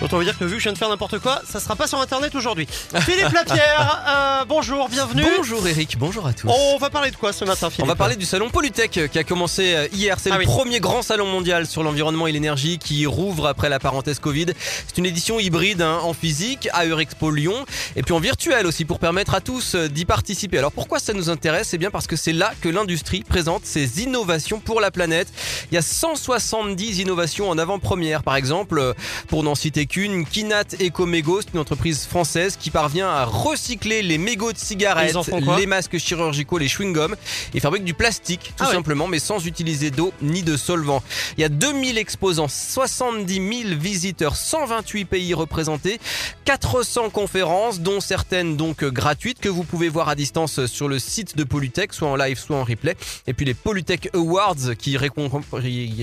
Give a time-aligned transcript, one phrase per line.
[0.00, 1.88] Autant vous dire que vu que je viens de faire n'importe quoi, ça sera pas
[1.88, 2.68] sur internet aujourd'hui.
[3.00, 4.04] Philippe Lapierre,
[4.40, 5.24] euh, bonjour, bienvenue.
[5.36, 6.46] Bonjour Eric, bonjour à tous.
[6.48, 9.08] On va parler de quoi ce matin, Philippe On va parler du salon Polytech euh,
[9.08, 10.16] qui a commencé euh, hier.
[10.20, 10.46] C'est Ah le oui.
[10.46, 14.46] premier grand salon mondial sur l'environnement et l'énergie qui rouvre après la parenthèse Covid.
[14.86, 18.84] C'est une édition hybride hein, en physique à Eurexpo Lyon et puis en virtuel aussi
[18.84, 20.58] pour permettre à tous d'y participer.
[20.58, 21.68] Alors pourquoi ça nous intéresse?
[21.70, 25.26] C'est bien parce que c'est là que l'industrie présente ses innovations pour la planète.
[25.72, 28.22] Il y a 170 innovations en avant-première.
[28.22, 28.94] Par exemple,
[29.26, 34.18] pour n'en citer qu'une, Kinat Ecomego, c'est une entreprise française qui parvient à recycler les
[34.18, 35.14] mégots de cigarettes,
[35.58, 37.14] les masques chirurgicaux, les chewing-gums
[37.54, 38.74] et fabrique du plastique tout Ah ouais.
[38.74, 41.02] simplement mais sans utiliser d'eau ni de solvant.
[41.36, 43.34] Il y a 2000 exposants, 70
[43.64, 45.98] 000 visiteurs, 128 pays représentés,
[46.44, 51.36] 400 conférences dont certaines donc gratuites que vous pouvez voir à distance sur le site
[51.36, 52.96] de Polytech, soit en live soit en replay
[53.26, 55.40] et puis les Polytech Awards qui, récom-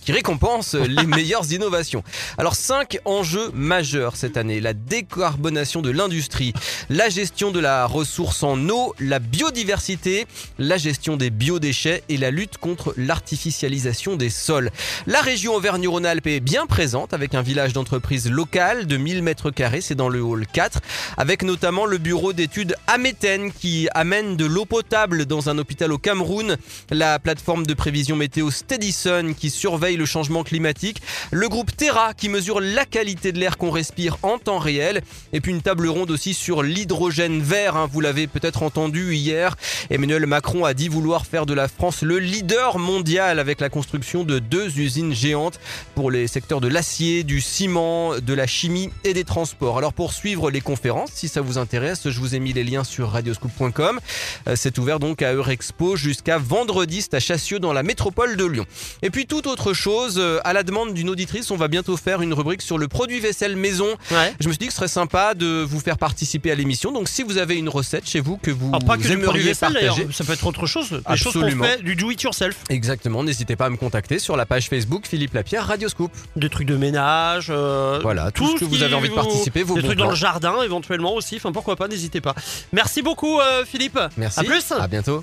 [0.00, 2.02] qui récompensent les meilleures innovations.
[2.38, 6.54] Alors 5 enjeux majeurs cette année, la décarbonation de l'industrie,
[6.88, 10.26] la gestion de la ressource en eau, la biodiversité,
[10.58, 14.70] la gestion des biodéchets et la lutte contre l'artificialisation des sols.
[15.06, 19.80] La région Auvergne-Rhône-Alpes est bien présente avec un village d'entreprise locale de 1000 mètres carrés,
[19.80, 20.80] c'est dans le hall 4,
[21.16, 25.98] avec notamment le bureau d'études Améten qui amène de l'eau potable dans un hôpital au
[25.98, 26.56] Cameroun,
[26.90, 32.28] la plateforme de prévision météo Steadison qui surveille le changement climatique, le groupe Terra qui
[32.28, 36.10] mesure la qualité de l'air qu'on respire en temps réel, et puis une table ronde
[36.10, 39.56] aussi sur l'hydrogène vert, hein, vous l'avez peut-être entendu hier,
[39.90, 44.24] Emmanuel Macron a dit vouloir faire de la France le leader mondial avec la construction
[44.24, 45.60] de deux usines géantes
[45.94, 49.78] pour les secteurs de l'acier, du ciment, de la chimie et des transports.
[49.78, 52.84] Alors pour suivre les conférences, si ça vous intéresse, je vous ai mis les liens
[52.84, 54.00] sur radioscoop.com.
[54.48, 58.44] Euh, C'est ouvert donc à Eurexpo jusqu'à vendredi, c'est à Chassieux dans la métropole de
[58.44, 58.66] Lyon.
[59.02, 62.22] Et puis toute autre chose, euh, à la demande d'une auditrice, on va bientôt faire
[62.22, 63.86] une rubrique sur le produit vaisselle maison.
[64.10, 64.34] Ouais.
[64.40, 66.90] Je me suis dit que ce serait sympa de vous faire participer à l'émission.
[66.90, 70.08] Donc si vous avez une recette chez vous que vous Alors pas que aimeriez partager,
[70.10, 70.90] ça peut être autre chose.
[70.90, 71.64] Des choses qu'on Absolument.
[71.64, 72.56] fait, du do it yourself.
[72.70, 76.10] Exactement, n'hésitez pas à me contacter sur la page Facebook Philippe Lapierre Radio Scoop.
[76.34, 77.48] Des trucs de ménage.
[77.50, 80.16] euh, Voilà, tout, ce que vous avez envie de participer, vos Des trucs dans le
[80.16, 81.36] jardin éventuellement aussi.
[81.36, 82.34] Enfin pourquoi pas, n'hésitez pas.
[82.72, 83.98] Merci beaucoup euh, Philippe.
[84.16, 84.40] Merci.
[84.40, 84.72] À plus.
[84.72, 85.14] À bientôt.